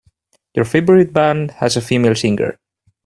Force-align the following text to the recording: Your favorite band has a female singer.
Your 0.55 0.65
favorite 0.65 1.13
band 1.13 1.51
has 1.51 1.77
a 1.77 1.81
female 1.81 2.15
singer. 2.15 2.57